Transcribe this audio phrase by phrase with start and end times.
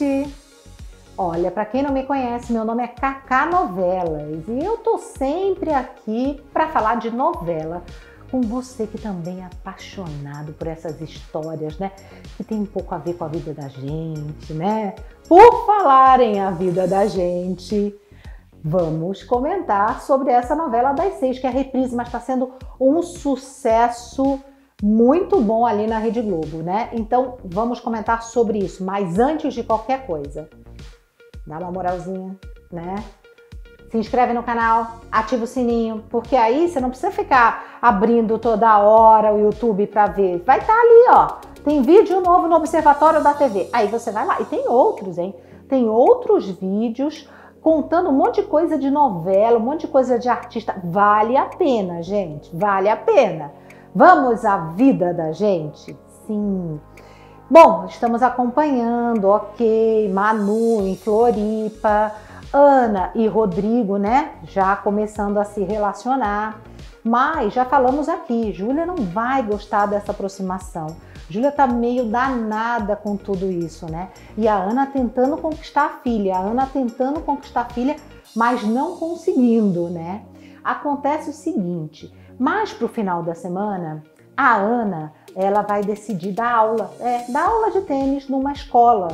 [0.00, 0.34] gente!
[1.16, 5.70] Olha, para quem não me conhece, meu nome é Cacá Novelas e eu tô sempre
[5.70, 7.82] aqui para falar de novela
[8.30, 11.92] com você que também é apaixonado por essas histórias, né?
[12.36, 14.94] Que tem um pouco a ver com a vida da gente, né?
[15.28, 17.94] Por falarem a vida da gente,
[18.64, 23.02] vamos comentar sobre essa novela das seis, que é a reprise, mas está sendo um
[23.02, 24.40] sucesso
[24.82, 26.88] muito bom ali na Rede Globo, né?
[26.92, 28.84] Então vamos comentar sobre isso.
[28.84, 30.48] Mas antes de qualquer coisa,
[31.46, 32.36] dá uma moralzinha,
[32.70, 32.96] né?
[33.90, 38.78] Se inscreve no canal, ativa o sininho, porque aí você não precisa ficar abrindo toda
[38.78, 40.42] hora o YouTube para ver.
[40.46, 41.50] Vai estar tá ali, ó.
[41.64, 43.68] Tem vídeo novo no Observatório da TV.
[43.72, 44.40] Aí você vai lá.
[44.40, 45.34] E tem outros, hein?
[45.68, 47.28] Tem outros vídeos
[47.60, 50.80] contando um monte de coisa de novela, um monte de coisa de artista.
[50.82, 52.48] Vale a pena, gente.
[52.56, 53.52] Vale a pena.
[53.92, 55.98] Vamos à vida da gente?
[56.24, 56.80] Sim.
[57.50, 62.12] Bom, estamos acompanhando, ok, Manu em Floripa,
[62.52, 64.30] Ana e Rodrigo, né?
[64.44, 66.60] Já começando a se relacionar.
[67.02, 70.94] Mas já falamos aqui, Júlia não vai gostar dessa aproximação.
[71.28, 74.10] Júlia tá meio danada com tudo isso, né?
[74.38, 77.96] E a Ana tentando conquistar a filha, a Ana tentando conquistar a filha,
[78.36, 80.22] mas não conseguindo, né?
[80.62, 84.02] Acontece o seguinte, mais pro final da semana,
[84.34, 89.08] a Ana, ela vai decidir dar aula, é, dar aula de tênis numa escola.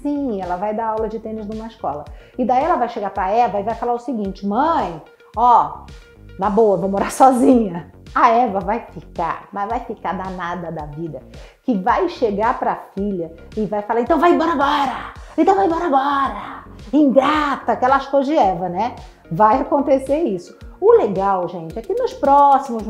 [0.00, 2.06] Sim, ela vai dar aula de tênis numa escola.
[2.38, 5.02] E daí ela vai chegar para Eva e vai falar o seguinte: "Mãe,
[5.36, 5.84] ó,
[6.38, 7.92] na boa, vou morar sozinha".
[8.14, 11.20] A Eva vai ficar, mas vai ficar danada da vida,
[11.64, 15.12] que vai chegar para a filha e vai falar: "Então vai embora agora.
[15.36, 16.64] Então vai embora agora".
[16.90, 18.94] Ingrata, aquelas coisas de Eva, né?
[19.30, 20.56] Vai acontecer isso.
[20.86, 22.82] O legal, gente, é que nos próximos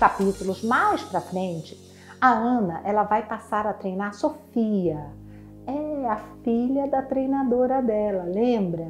[0.00, 1.78] capítulos, mais para frente,
[2.18, 5.10] a Ana ela vai passar a treinar a Sofia.
[5.66, 8.88] É a filha da treinadora dela, lembra?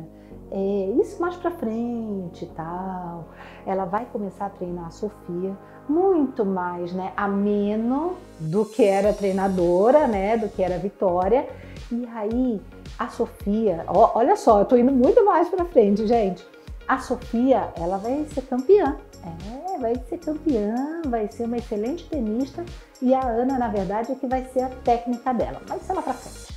[0.52, 3.24] É, isso mais para frente tal.
[3.66, 5.58] Ela vai começar a treinar a Sofia
[5.88, 11.48] muito mais, né, ameno do que era treinadora, né, do que era Vitória.
[11.90, 12.62] E aí
[12.96, 16.53] a Sofia, ó, olha só, eu tô indo muito mais para frente, gente
[16.86, 18.96] a Sofia, ela vai ser campeã.
[19.24, 22.64] É, vai ser campeã, vai ser uma excelente tenista
[23.00, 25.62] e a Ana, na verdade, é que vai ser a técnica dela.
[25.68, 26.54] Mas isso é lá pra frente.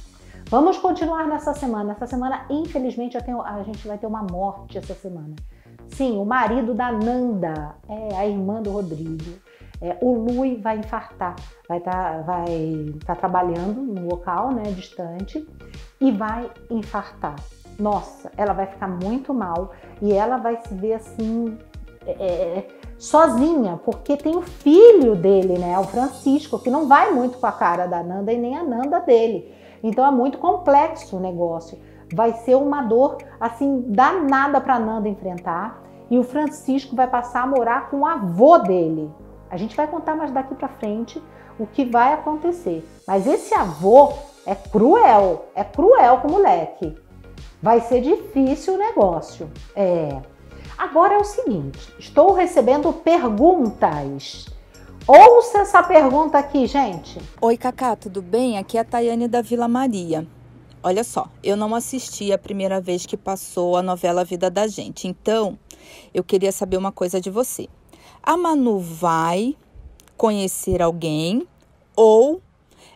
[0.49, 1.93] Vamos continuar nessa semana.
[1.93, 5.35] Essa semana, infelizmente, tenho, a gente vai ter uma morte essa semana.
[5.89, 9.39] Sim, o marido da Nanda, é a irmã do Rodrigo.
[9.81, 11.35] É, o Lui vai infartar,
[11.67, 15.47] vai estar tá, vai tá trabalhando no local, né, distante,
[16.01, 17.35] e vai infartar
[17.79, 19.71] nossa, ela vai ficar muito mal
[20.01, 21.57] e ela vai se ver assim
[22.05, 22.67] é, é,
[22.97, 27.51] sozinha, porque tem o filho dele, né, o Francisco, que não vai muito com a
[27.51, 29.53] cara da Nanda e nem a Nanda dele.
[29.83, 31.77] Então é muito complexo o negócio.
[32.13, 37.47] Vai ser uma dor assim danada para Nanda enfrentar e o Francisco vai passar a
[37.47, 39.11] morar com o avô dele.
[39.49, 41.21] A gente vai contar mais daqui para frente
[41.57, 42.87] o que vai acontecer.
[43.07, 44.13] Mas esse avô
[44.45, 46.95] é cruel, é cruel com o moleque
[47.61, 49.49] vai ser difícil o negócio.
[49.75, 50.21] É.
[50.77, 54.47] Agora é o seguinte, estou recebendo perguntas.
[55.07, 57.19] Ouça essa pergunta aqui, gente.
[57.41, 58.57] Oi, Cacá, tudo bem?
[58.57, 60.27] Aqui é a Tayane da Vila Maria.
[60.83, 65.07] Olha só, eu não assisti a primeira vez que passou a novela Vida da Gente,
[65.07, 65.57] então
[66.13, 67.67] eu queria saber uma coisa de você.
[68.27, 69.55] A Manu vai
[70.17, 71.47] conhecer alguém
[71.95, 72.41] ou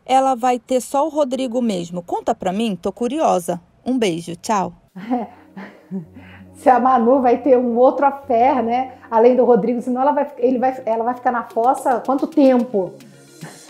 [0.06, 2.03] ela vai ter só o Rodrigo mesmo?
[2.03, 3.62] Conta pra mim, tô curiosa.
[3.86, 4.74] Um beijo, tchau.
[6.56, 8.96] Se a Manu vai ter um outro affair, né?
[9.09, 12.92] Além do Rodrigo, senão ela vai, ele vai, ela vai ficar na fossa quanto tempo?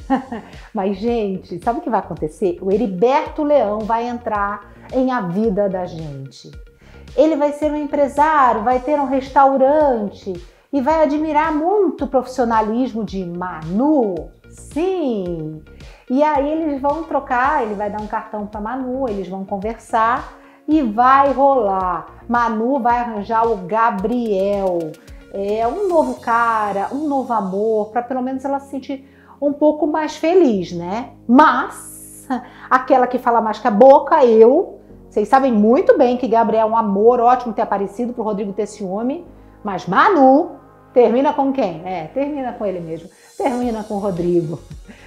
[0.74, 2.58] Mas, gente, sabe o que vai acontecer?
[2.60, 6.50] O Heriberto Leão vai entrar em a vida da gente.
[7.16, 10.34] Ele vai ser um empresário, vai ter um restaurante
[10.72, 14.30] e vai admirar muito o profissionalismo de Manu.
[14.50, 15.62] Sim!
[16.10, 20.34] E aí eles vão trocar, ele vai dar um cartão para Manu, eles vão conversar
[20.68, 22.08] e vai rolar.
[22.28, 24.80] Manu vai arranjar o Gabriel,
[25.34, 29.10] é um novo cara, um novo amor, para pelo menos ela se sentir
[29.42, 31.12] um pouco mais feliz, né?
[31.28, 32.28] Mas
[32.70, 34.80] aquela que fala mais que a boca, eu,
[35.10, 38.66] vocês sabem muito bem que Gabriel é um amor ótimo ter aparecido pro Rodrigo ter
[38.66, 39.26] ciúme,
[39.64, 40.61] mas Manu
[40.94, 41.82] termina com quem?
[41.86, 43.10] É, termina com ele mesmo.
[43.38, 44.60] Termina com o Rodrigo.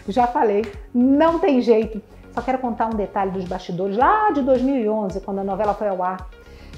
[0.09, 0.65] Já falei,
[0.95, 2.01] não tem jeito.
[2.35, 6.03] Só quero contar um detalhe dos bastidores lá de 2011, quando a novela foi ao
[6.03, 6.29] ar.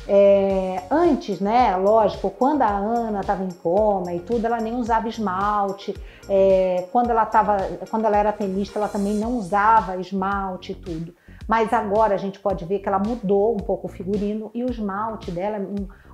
[0.08, 5.08] É, antes, né, lógico, quando a Ana estava em coma e tudo, ela nem usava
[5.08, 5.94] esmalte.
[6.28, 7.56] É, quando ela tava,
[7.90, 11.14] quando ela era tenista, ela também não usava esmalte e tudo.
[11.46, 14.70] Mas agora a gente pode ver que ela mudou um pouco o figurino e o
[14.70, 15.66] esmalte dela é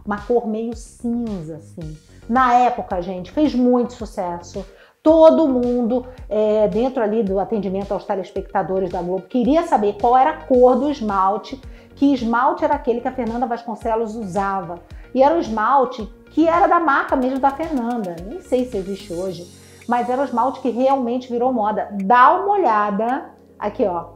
[0.05, 1.96] uma cor meio cinza, assim.
[2.29, 4.64] Na época, gente, fez muito sucesso.
[5.02, 10.31] Todo mundo, é, dentro ali do atendimento aos telespectadores da Globo, queria saber qual era
[10.31, 11.61] a cor do esmalte,
[11.96, 14.78] que esmalte era aquele que a Fernanda Vasconcelos usava.
[15.14, 18.17] E era o esmalte que era da marca mesmo da Fernanda.
[18.26, 19.46] Nem sei se existe hoje,
[19.88, 21.88] mas era o esmalte que realmente virou moda.
[22.05, 24.11] Dá uma olhada aqui, ó,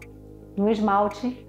[0.56, 1.46] no esmalte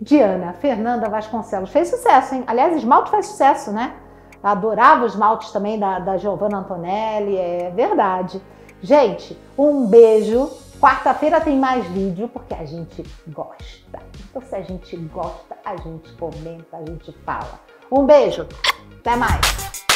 [0.00, 1.70] Diana Fernanda Vasconcelos.
[1.70, 2.44] Fez sucesso, hein?
[2.46, 3.94] Aliás, esmalte faz sucesso, né?
[4.42, 8.42] Adorava os esmaltes também da, da Giovanna Antonelli, é verdade.
[8.82, 10.50] Gente, um beijo.
[10.80, 14.00] Quarta-feira tem mais vídeo, porque a gente gosta.
[14.28, 17.60] Então, se a gente gosta, a gente comenta, a gente fala.
[17.88, 18.48] Um beijo,
[18.98, 19.91] até mais!